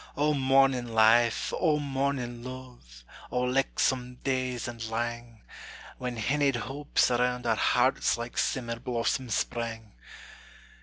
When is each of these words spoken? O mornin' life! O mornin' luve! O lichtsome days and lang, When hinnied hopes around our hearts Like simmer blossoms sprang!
O 0.17 0.33
mornin' 0.33 0.95
life! 0.95 1.53
O 1.59 1.77
mornin' 1.77 2.43
luve! 2.43 3.03
O 3.29 3.41
lichtsome 3.43 4.15
days 4.23 4.67
and 4.67 4.83
lang, 4.89 5.43
When 5.99 6.15
hinnied 6.17 6.55
hopes 6.55 7.11
around 7.11 7.45
our 7.45 7.55
hearts 7.55 8.17
Like 8.17 8.35
simmer 8.35 8.79
blossoms 8.79 9.35
sprang! 9.35 9.91